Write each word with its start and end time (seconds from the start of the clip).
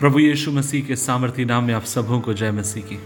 प्रभु 0.00 0.18
यीशु 0.18 0.50
मसीह 0.52 0.84
के 0.86 0.96
सामर्थ्य 0.96 1.44
नाम 1.44 1.64
में 1.64 1.72
आप 1.74 1.84
सबों 1.84 2.20
को 2.20 2.32
जय 2.32 2.50
मसीह 2.50 2.82
की। 2.82 2.98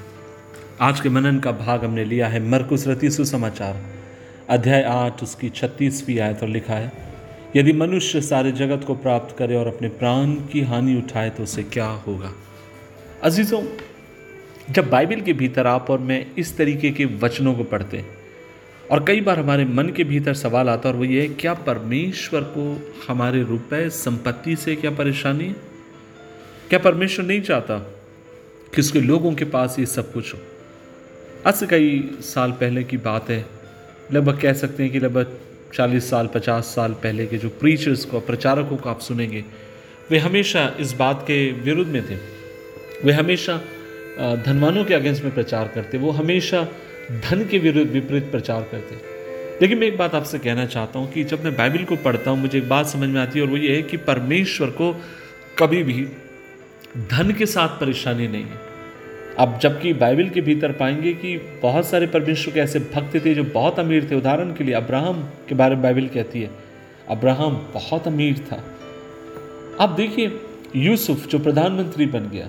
आज 0.81 1.01
के 1.01 1.09
मनन 1.09 1.39
का 1.39 1.53
भाग 1.53 1.85
हमने 1.85 2.05
लिया 2.05 2.29
है 2.29 2.41
मरकुस 2.49 2.87
रति 2.89 3.11
सुसमाचार। 3.11 3.81
अध्याय 4.51 4.83
आठ, 4.83 5.23
उसकी 5.23 5.49
छत्तीसवीं 5.51 6.19
आयत 6.19 6.43
और 6.43 6.49
लिखा 6.49 6.75
है, 6.75 6.93
यदि 7.57 7.73
मनुष्य 7.73 8.21
सारे 8.21 8.53
जगत 8.53 8.85
को 8.87 8.95
प्राप्त 8.95 9.37
करे 9.39 9.57
और 9.57 9.67
अपने 9.67 9.89
प्राण 9.89 10.35
की 10.53 10.61
हानि 10.63 10.99
उठाए 10.99 11.31
तो 11.31 11.43
उसे 11.43 11.63
क्या 11.63 11.87
होगा? 11.87 12.33
अजीज़ों, 13.23 13.63
जब 14.71 14.91
बाइबल 14.91 15.21
के 15.21 15.33
भीतर 15.33 15.67
आप 15.67 15.91
और 15.91 15.99
मैं 15.99 16.25
इस 16.39 16.57
तरीके 16.57 16.91
के 16.91 17.05
वचनों 17.05 17.55
को 17.55 17.65
पढ़ते 17.65 18.05
और 18.91 19.05
कई 19.05 19.21
बार 19.21 19.41
हमारे 19.41 19.65
मन 19.65 19.93
के 19.97 20.05
भीतर 20.05 20.35
सवाल 20.35 20.69
आता 20.69 20.89
और 20.89 20.97
वो 20.97 21.05
ये 21.05 21.27
क्या 21.41 21.55
परमेश्वर 21.55 22.53
को 22.57 22.71
हमारे 23.09 23.43
रुपए, 23.43 23.89
संपत्ति 23.89 24.57
से 24.57 24.77
क्या 24.77 24.91
परेशानी 24.91 25.45
है? 25.45 25.72
क्या 26.69 26.79
परमेश्वर 26.79 27.27
नहीं 27.27 27.41
चाहता 27.43 27.79
कि 28.75 28.81
उसके 28.81 29.01
लोगों 29.01 29.33
के 29.35 29.45
पास 29.45 29.77
ये 29.79 29.87
सब 29.87 30.13
कुछ 30.13 30.35
हो? 30.35 30.39
आज 31.47 31.55
से 31.55 31.67
कई 31.67 32.19
साल 32.21 32.53
पहले 32.53 32.85
की 32.85 32.97
बात 32.97 33.31
है। 33.31 33.45
लगभग 34.13 34.41
कह 34.41 34.53
सकते 34.53 34.83
हैं 34.83 34.93
कि 34.93 34.99
लगभग 34.99 35.39
चालीस 35.75 36.11
साल, 36.11 36.27
पचास 36.27 36.65
साल 36.65 36.93
पहले 36.93 37.27
के 37.27 37.39
जो 37.39 37.49
प्रीचर्स 37.49 38.05
को, 38.05 38.21
प्रचारकों 38.21 38.77
को 38.77 38.91
आप 38.91 39.01
सुनेंगे, 39.01 39.45
वे 40.11 40.19
हमेशा 40.19 40.77
इस 40.81 40.93
बात 40.93 41.23
के 41.23 41.53
विरुद्ध 41.53 41.91
में 41.91 42.03
थे। 42.11 42.17
वे 43.05 43.13
हमेशा 43.13 43.57
धनवानों 44.47 44.85
के 44.85 44.95
अगेंस्ट 44.95 45.25
में 45.25 45.35
प्रचार 45.35 45.69
करते, 45.69 45.99
वो 45.99 46.11
हमेशा 46.11 46.63
धन 47.11 47.45
के 47.45 47.59
विरुद्ध 47.59 47.91
विपरीत 47.91 48.31
प्रचार 48.31 48.63
करते। 48.73 48.95
लेकिन 49.63 49.79
मैं 49.79 49.87
एक 49.87 49.97
बात 49.99 50.15
आपसे 50.15 50.39
कहना 50.39 50.67
चाहता 50.67 50.99
हूँ 50.99 51.13
कि 51.13 51.25
जब 51.25 51.45
मैं 51.45 51.57
बाइबल 51.57 51.85
को 51.85 51.97
पढ़ता 51.97 52.31
हूँ, 52.31 52.41
मुझे 52.41 52.59
एक 52.59 52.69
बात 52.69 52.87
समझ 52.87 53.09
में 53.09 53.21
आती 53.21 53.39
है 53.39 53.45
और 53.45 53.51
वो 53.51 53.57
ये 53.57 53.77
है 53.77 53.83
कि 53.83 53.97
परमेश्वर 53.97 54.71
को 54.71 54.93
कभी 55.59 55.83
भी 55.83 56.07
धन 56.97 57.31
के 57.33 57.47
साथ 57.47 57.69
परेशानी 57.69 58.29
नहीं 58.29 58.45
है। 58.45 58.61
अब 59.39 59.59
जबकि 59.59 59.93
बाइबल 59.93 60.29
के 60.29 60.41
भीतर 60.41 60.73
पाएँगे 60.73 61.13
कि 61.13 61.37
बहुत 61.63 61.87
सारे 61.87 62.07
परमेश्वर 62.07 62.55
के 62.55 62.61
ऐसे 62.61 62.79
भक्त 62.95 63.25
थे 63.25 63.35
जो 63.35 63.45
बहुत 63.45 63.79
अमीर 63.79 64.09
थे। 64.11 64.15
उदाहरण 64.15 64.53
के 64.55 64.65
लिए 64.65 64.75
अब्राहम 64.75 65.23
के 65.49 65.55
बारे 65.55 65.75
में 65.75 65.83
बाइबल 65.83 66.09
कहती 66.09 66.43
है, 66.43 66.51
अब्राहम 67.09 67.55
बहुत 67.75 68.07
अमीर 68.09 68.39
था। 68.39 68.57
अब 69.81 69.95
देखिए, 69.97 70.41
यूसुफ 70.77 71.27
जो 71.27 71.39
प्रधानमंत्री 71.39 72.07
बन 72.07 72.29
गया 72.29 72.49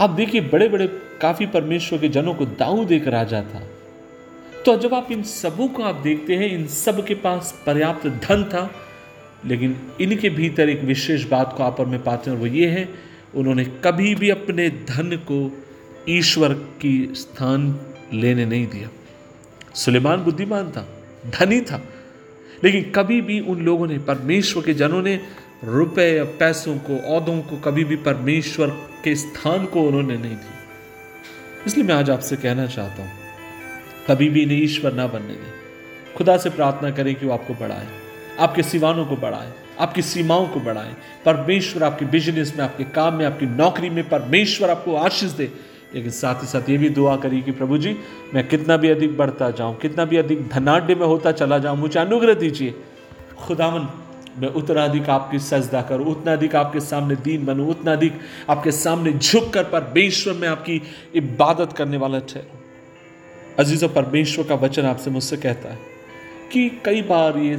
अब 0.00 0.14
देखिए 0.16 0.40
बड़े 0.40 0.68
बड़े 0.68 0.86
काफ़ी 1.20 1.46
परमेश्वर 1.46 1.98
के 1.98 2.08
जनों 2.08 2.34
को 2.34 2.44
दाऊद 2.46 2.92
एक 2.92 3.08
राजा 3.08 3.42
था। 3.42 3.62
तो 4.66 4.76
जब 4.76 4.94
आप 4.94 5.12
इन 5.12 5.22
सबों 5.22 5.68
को 5.68 5.82
आप 5.82 5.94
देखते 5.94 6.36
हैं, 6.36 6.50
इन 6.52 6.66
सब 6.66 7.04
के 7.06 7.14
पास 7.14 7.62
पर्याप्त 7.66 8.06
धन 8.06 8.44
था, 8.44 8.70
लेकिन 9.46 9.76
इनके 10.00 10.30
भीतर 10.30 10.68
एक 10.68 10.82
विशेष 10.82 11.24
बात 11.24 11.54
को 11.56 11.62
आप 11.62 11.80
और 11.80 11.86
मैं 11.86 12.02
पाते 12.02 12.30
हैं 12.30 12.36
और 12.36 12.42
वो 12.42 12.54
ये 12.54 12.66
है 12.66 13.09
उन्होंने 13.34 13.64
कभी 13.84 14.14
भी 14.14 14.30
अपने 14.30 14.68
धन 14.86 15.16
को 15.30 15.38
ईश्वर 16.08 16.52
की 16.80 16.94
स्थान 17.14 17.74
लेने 18.12 18.44
नहीं 18.44 18.66
दिया। 18.66 18.88
सुलेमान 19.74 20.20
बुद्धिमान 20.20 20.70
था, 20.70 20.86
धनी 21.30 21.60
था, 21.60 21.80
लेकिन 22.64 22.90
कभी 22.92 23.20
भी 23.20 23.38
उन 23.40 23.62
लोगों 23.62 23.86
ने, 23.86 23.98
परमेश्वर 24.00 24.62
के 24.62 24.74
जनों 24.74 25.02
ने 25.02 25.20
रुपए 25.64 26.08
या 26.08 26.24
पैसों 26.40 26.76
को, 26.78 26.96
औदों 27.08 27.40
को 27.40 27.56
कभी 27.60 27.84
भी 27.84 27.96
परमेश्वर 28.02 28.70
के 29.04 29.14
स्थान 29.16 29.66
को 29.66 29.82
उन्होंने 29.82 30.16
नहीं 30.16 30.36
दिया। 30.36 31.64
इसलिए 31.66 31.86
मैं 31.86 31.94
आज 31.94 32.10
आपसे 32.10 32.36
कहना 32.36 32.66
चाहता 32.66 33.02
हूँ, 33.02 33.10
कभी 34.08 34.28
भी 34.28 34.42
इन्हें 34.42 34.62
ईश्वर 34.62 34.92
ना 34.92 35.06
बनने 35.06 35.34
दें। 35.34 35.52
खुदा 36.16 36.36
से 36.36 36.50
प्रार्थना 36.50 36.90
करें 36.90 37.14
कि 37.14 37.26
वो 37.26 37.32
आपको 37.32 37.54
बढ़ाए, 37.54 37.86
आपके 38.38 38.62
सिवानों 38.62 39.04
को 39.06 39.16
बढ़ाए। 39.16 39.52
आपकी 39.80 40.02
सीमाओं 40.02 40.48
को 40.48 40.60
बढ़ाएँ। 40.60 40.96
परमेश्वर 41.24 41.82
आपके 41.82 42.04
बिज़नेस 42.04 42.54
में, 42.56 42.64
आपके 42.64 42.84
काम 42.84 43.14
में, 43.14 43.26
आपकी 43.26 43.46
नौकरी 43.46 43.90
में 43.90 44.08
परमेश्वर 44.08 44.70
आपको 44.70 44.94
आशीष 44.94 45.30
दे। 45.30 45.50
लेकिन 45.94 46.10
साथ 46.10 46.34
ही 46.34 46.46
साथ 46.46 46.70
ये 46.70 46.78
भी 46.78 46.88
दुआ 46.88 47.16
करिए 47.16 47.42
कि 47.42 47.52
प्रभु 47.52 47.78
जी, 47.78 47.96
मैं 48.34 48.48
कितना 48.48 48.76
भी 48.76 48.88
अधिक 48.88 49.16
बढ़ता 49.16 49.50
जाऊँ, 49.50 49.78
कितना 49.78 50.04
भी 50.04 50.16
अधिक 50.16 50.48
धनाढ़ 50.48 50.84
में 50.84 51.06
होता 51.06 51.32
चला 51.32 51.58
जाऊँ, 51.58 51.78
मुझे 51.78 52.00
अनुग्रह 52.00 52.34
दीजिए। 52.34 52.74
खुदावन, 53.38 53.88
मैं 54.38 54.48
उतना 54.48 54.84
अधिक 54.84 55.10
आपकी 55.10 55.38
सजदा 55.38 55.82
करूँ, 55.82 56.06
उतना 56.06 56.32
अधिक 56.32 56.56
आपके 56.56 56.80
सामने 56.80 57.16
दीन 57.16 57.46
बनूं, 57.46 57.68
उतना 57.68 57.92
अधिक 57.92 58.12
आपके 58.50 58.72
सामने 58.72 59.12
झुक 59.12 59.52
कर 59.52 59.64
परमेश्वर 59.64 60.34
में 60.34 60.48
आपकी 60.48 60.82
इबादत 61.14 61.72
करने 61.72 61.96
वाला 61.96 62.18
ठहरूं। 62.18 62.58
अज़ीज़ 63.58 63.84
परमेश्वर 63.84 64.44
का 64.44 64.54
वचन 64.54 64.82
आपसे 64.82 65.10
मुझसे 65.10 65.36
कहता 65.36 65.68
है 65.68 65.78
कि 66.52 66.82
कई 66.84 67.02
बार 67.02 67.38
ये 67.38 67.58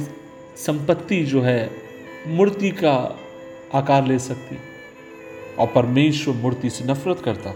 संपत्ति 0.56 1.24
जो 1.24 1.42
है 1.42 1.81
मूर्ति 2.26 2.70
का 2.70 3.18
आकार 3.74 4.06
ले 4.06 4.18
सकती। 4.18 4.56
और 5.58 5.66
परमेश्वर 5.66 6.34
मूर्ति 6.34 6.70
से 6.70 6.84
नफरत 6.84 7.20
करता। 7.20 7.54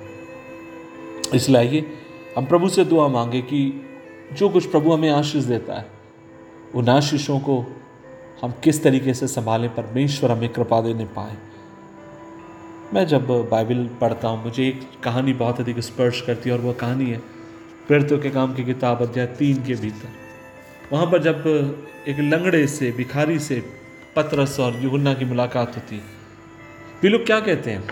इसलिए 1.36 1.58
आइए, 1.58 1.86
हम 2.36 2.46
प्रभु 2.46 2.68
से 2.68 2.84
दुआ 2.84 3.08
मांगे 3.08 3.40
कि 3.40 3.90
जो 4.32 4.48
कुछ 4.48 4.66
प्रभु 4.66 4.92
हमें 4.92 5.10
आशीष 5.10 5.44
देता 5.44 5.74
है, 5.74 5.86
उन 6.74 6.88
आशीषों 6.88 7.38
को 7.38 7.66
हम 8.42 8.54
किस 8.64 8.82
तरीके 8.82 9.14
से 9.14 9.28
संभालें, 9.28 9.74
परमेश्वर 9.74 10.30
हमें 10.30 10.48
कृपा 10.48 10.80
देने 10.80 11.04
पाए। 11.04 11.36
मैं 12.94 13.06
जब 13.06 13.26
बाइबल 13.26 13.90
पढ़ता 14.00 14.28
हूँ, 14.28 14.44
मुझे 14.44 14.68
एक 14.68 14.80
कहानी 15.04 15.32
बहुत 15.32 15.60
अधिक 15.60 15.78
स्पर्श 15.78 16.20
करती 16.20 16.50
है 16.50 16.56
और 16.56 16.62
वह 16.62 16.72
कहानी 16.72 17.10
है 17.10 17.18
प्रेरितों 17.88 18.18
के 18.18 18.30
काम 18.30 18.54
की 18.54 18.64
किताब 18.64 19.02
अध्याय 19.02 19.26
तीन 19.26 19.64
के 19.64 19.74
भीतर। 19.74 20.08
वहाँ 20.92 21.06
पर 21.06 21.22
जब 21.22 21.44
एक 22.08 22.16
लंगड़े 22.18 22.66
से, 22.66 22.92
भिखारी 22.92 23.38
से 23.38 23.85
पतरस 24.16 24.60
और 24.60 24.82
युगन्ना 24.82 25.14
की 25.14 25.24
मुलाकात 25.24 25.76
होती। 25.76 26.00
वे 27.02 27.08
लोग 27.08 27.26
क्या 27.26 27.40
कहते 27.40 27.70
हैं? 27.70 27.88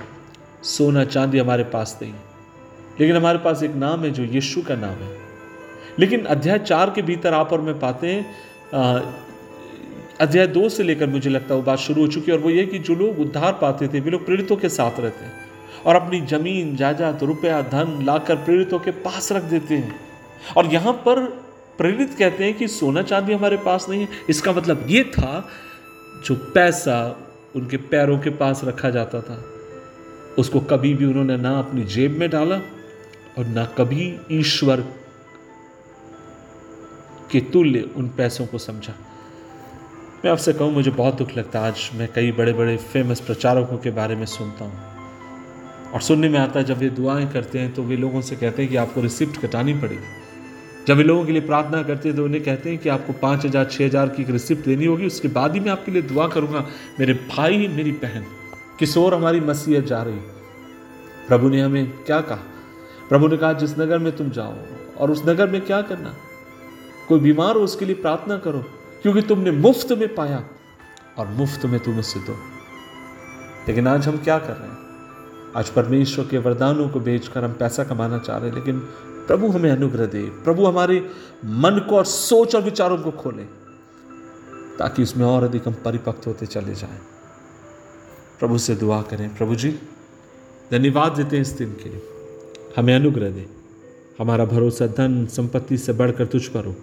सोना 0.62 1.04
चांदी 1.04 1.38
हमारे 1.38 1.64
पास 1.64 1.98
नहीं। 2.02 2.12
लेकिन 3.00 3.16
हमारे 3.16 3.38
पास 3.38 3.62
एक 3.62 3.74
नाम 3.74 4.00
है 4.00 4.10
जो 4.10 4.22
यीशु 4.24 4.62
का 4.62 4.76
नाम 4.76 4.90
है। 4.90 5.18
लेकिन 5.98 6.24
अध्याय 6.24 6.58
चार 6.58 6.90
के 6.90 7.02
भीतर 7.02 7.34
आप 7.34 7.52
और 7.52 7.60
मैं 7.60 7.80
पाते 7.80 8.06
हैं 8.06 8.26
अध्याय 10.20 10.46
दो 10.46 10.68
से 10.68 10.82
लेकर 10.82 11.06
मुझे 11.06 11.30
लगता 11.30 11.54
है 11.54 11.60
वो 11.60 11.62
बात 11.62 11.78
शुरू 11.78 12.02
हो 12.02 12.08
चुकी 12.08 12.30
है 12.30 12.36
और 12.38 12.44
वो 12.44 12.50
ये 12.50 12.66
कि 12.66 12.78
जो 12.78 12.94
लोग 12.94 13.20
उद्धार 13.20 13.52
पाते 13.52 13.88
थे, 13.88 14.00
वे 14.00 14.10
लोग 14.10 14.26
प्रेरितों 14.26 14.56
के 14.56 14.68
साथ 14.68 15.00
रहते 15.00 15.24
हैं 15.24 15.32
और 15.86 15.96
अपनी 15.96 16.20
ज़मीन, 16.20 16.76
जायदाद, 16.76 17.22
रुपया, 17.22 17.60
धन 17.62 18.04
लाकर 18.04 18.36
प्रेरितों 18.36 18.78
के 18.78 18.90
पास 18.90 19.32
रख 19.32 19.42
देते 19.42 19.74
हैं। 19.74 20.00
और 20.56 20.66
यहाँ 20.66 20.92
पर 20.92 21.24
प्रेरित 21.78 22.14
कहते 22.18 22.44
हैं 22.44 22.54
कि 22.54 22.68
सोना 22.68 23.02
चांदी 23.02 23.32
हमारे 23.32 23.56
पास 23.56 23.86
नहीं 23.88 24.00
है। 24.00 24.08
इसका 24.30 24.52
मतलब 24.52 24.86
ये 24.88 25.04
था 25.04 25.48
जो 26.24 26.34
पैसा 26.34 27.16
उनके 27.56 27.76
पैरों 27.76 28.18
के 28.18 28.30
पास 28.30 28.60
रखा 28.64 28.90
जाता 28.90 29.20
था, 29.20 29.44
उसको 30.38 30.60
कभी 30.60 30.94
भी 30.94 31.04
उन्होंने 31.04 31.36
ना 31.36 31.58
अपनी 31.58 31.84
जेब 31.84 32.10
में 32.10 32.30
डाला 32.30 32.56
और 33.38 33.46
ना 33.46 33.64
कभी 33.64 34.20
ईश्वर 34.32 34.80
के 37.30 37.40
तुल्य 37.40 37.90
उन 37.96 38.08
पैसों 38.08 38.46
को 38.46 38.58
समझा। 38.58 38.94
मैं 40.24 40.32
आपसे 40.32 40.52
कहूँ, 40.52 40.72
मुझे 40.72 40.90
बहुत 40.90 41.14
दुख 41.14 41.36
लगता 41.36 41.60
है। 41.60 41.66
आज 41.66 41.90
मैं 41.94 42.08
कई 42.12 42.32
बड़े 42.32 42.52
बड़े 42.52 42.76
फ़ेमस 42.76 43.20
प्रचारकों 43.20 43.78
के 43.78 43.90
बारे 43.90 44.16
में 44.16 44.26
सुनता 44.26 44.64
हूँ। 44.64 44.94
और 45.92 46.00
सुनने 46.00 46.28
में 46.28 46.38
आता 46.38 46.58
है, 46.58 46.64
जब 46.64 46.82
ये 46.82 46.90
दुआएँ 46.90 47.32
करते 47.32 47.58
हैं 47.58 47.74
तो 47.74 47.82
वे 47.82 47.96
लोगों 47.96 48.20
से 48.20 48.36
कहते 48.36 48.62
हैं 48.62 48.70
कि 48.70 48.76
आपको 48.76 49.00
रिसिप्ट 49.00 49.40
कटानी 49.40 49.74
पड़ेगी। 49.74 50.23
जब 50.86 50.96
वे 50.96 51.02
लोगों 51.04 51.24
के 51.24 51.32
लिए 51.32 51.40
प्रार्थना 51.42 51.82
करते 51.82 52.08
हैं 52.08 52.16
तो 52.16 52.24
उन्हें 52.24 52.42
कहते 52.44 52.70
हैं 52.70 52.78
कि 52.78 52.88
आपको 52.88 53.12
पाँच 53.20 53.44
हज़ार 53.46 53.64
छः 53.66 53.86
हज़ार 53.86 54.08
की 54.08 54.22
एक 54.22 54.30
रिसिप्ट 54.30 54.64
देनी 54.64 54.86
होगी। 54.86 55.06
उसके 55.06 55.28
बाद 55.30 55.54
ही 55.54 55.60
मैं 55.60 55.70
आपके 55.70 55.92
लिए 55.92 56.02
दुआ 56.04 56.26
करूँगा। 56.28 56.64
मेरे 57.00 57.14
भाई, 57.28 57.68
मेरी 57.68 57.92
बहन 58.02 58.24
किशोर 58.78 59.14
हमारी 59.14 59.40
मसीहत 59.42 59.84
जा 59.84 60.02
रही 60.02 60.18
प्रभु 61.28 61.48
ने 61.48 61.60
हमें 61.60 61.90
क्या 62.02 62.20
कहा? 62.20 62.42
प्रभु 63.08 63.28
ने 63.28 63.36
कहा, 63.36 63.52
जिस 63.52 63.78
नगर 63.78 63.98
में 63.98 64.16
तुम 64.16 64.30
जाओ 64.30 64.54
और 64.96 65.10
उस 65.10 65.22
नगर 65.26 65.50
में 65.50 65.60
क्या 65.60 65.80
करना? 65.82 66.14
कोई 67.08 67.20
बीमार 67.20 67.56
हो, 67.56 67.60
उसके 67.60 67.84
लिए 67.84 67.94
प्रार्थना 67.94 68.36
करो, 68.38 68.60
क्योंकि 69.02 69.22
तुमने 69.22 69.50
मुफ़्त 69.50 69.92
में 69.92 70.14
पाया 70.14 70.42
और 71.18 71.26
मुफ़्त 71.30 71.64
में 71.66 71.78
तुम 71.80 71.98
उससे 71.98 72.20
दो। 72.20 72.36
लेकिन 73.68 73.88
आज 73.88 74.08
हम 74.08 74.18
क्या 74.18 74.38
कर 74.38 74.52
रहे 74.52 74.68
हैं? 74.68 74.78
आज 75.56 75.68
परमेश्वर 75.70 76.24
के 76.24 76.38
वरदानों 76.38 76.88
को 76.88 77.00
बेचकर 77.00 77.44
हम 77.44 77.52
पैसा 77.52 77.84
कमाना 77.84 78.18
चाह 78.18 78.38
रहे 78.38 78.48
हैं, 78.48 78.56
लेकिन 78.56 78.82
प्रभु 79.26 79.48
हमें 79.48 79.70
अनुग्रह 79.70 80.06
दे। 80.06 80.22
प्रभु 80.22 80.66
हमारे 80.66 81.10
मन 81.44 81.86
को 81.88 81.96
और 81.96 82.04
सोच 82.04 82.54
और 82.54 82.62
विचारों 82.62 82.98
को 82.98 83.10
खोले, 83.10 83.44
ताकि 84.78 85.02
उसमें 85.02 85.26
और 85.26 85.44
अधिक 85.44 85.68
हम 85.68 85.74
परिपक्व 85.84 86.22
होते 86.26 86.46
चले 86.46 86.74
जाएँ। 86.74 86.98
प्रभु 88.38 88.58
से 88.58 88.74
दुआ 88.74 89.02
करें। 89.02 89.36
प्रभु 89.36 89.54
जी, 89.54 89.70
धन्यवाद 90.72 91.12
देते 91.12 91.36
हैं 91.36 91.42
इस 91.42 91.48
दिन 91.48 91.72
के 91.72 91.88
लिए। 91.88 92.02
हमें 92.76 92.94
अनुग्रह 92.94 93.30
दे। 93.30 93.46
हमारा 94.18 94.44
भरोसा, 94.44 94.86
धन, 94.86 95.26
संपत्ति 95.26 95.78
से 95.78 95.92
बढ़कर 95.92 96.26
तुझ 96.26 96.46
पर 96.46 96.64
हो। 96.64 96.74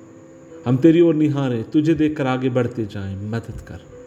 हम 0.65 0.77
तेरी 0.77 1.01
ओर 1.01 1.15
निहारें। 1.15 1.63
तुझे 1.63 1.93
देखकर 1.93 2.27
आगे 2.27 2.49
बढ़ते 2.49 2.85
जाएँ। 2.85 3.15
मदद 3.15 3.61
कर। 3.61 4.00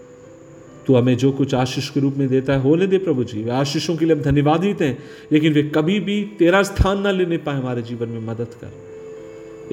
तू 0.86 0.96
हमें 0.96 1.16
जो 1.16 1.32
कुछ 1.32 1.54
आशीष 1.54 1.90
के 1.90 2.00
रूप 2.00 2.14
में 2.14 2.28
देता 2.28 2.52
है, 2.52 2.60
होने 2.60 2.86
दे 2.86 2.98
प्रभु 2.98 3.25
जी। 3.25 3.42
वे 3.42 3.50
आशीषों 3.50 3.96
के 3.96 4.04
लिए 4.04 4.14
हम 4.14 4.22
धन्यवाद 4.22 4.60
धन्यवादित 4.60 4.82
हैं, 4.82 4.98
लेकिन 5.32 5.52
वे 5.52 5.62
कभी 5.62 6.00
भी 6.00 6.31
तेरा 6.38 6.62
स्थान 6.62 7.00
ना 7.00 7.10
लेने 7.10 7.36
पाए 7.36 7.56
हमारे 7.56 7.82
जीवन 7.82 8.08
में 8.08 8.20
मदद 8.20 8.48
कर। 8.64 8.72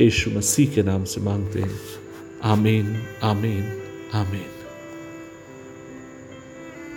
यीशु 0.04 0.32
मसीह 0.32 0.70
के 0.70 0.84
नाम 0.84 1.04
से 1.04 1.22
मांगते 1.22 1.60
हैं। 1.60 1.80
आमीन 2.44 2.98
आमीन 3.24 3.64
आमीन। 4.14 4.61